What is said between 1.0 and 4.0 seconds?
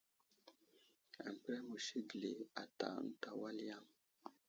Aməpəreŋ musi gəli ata ənta wal yaŋ.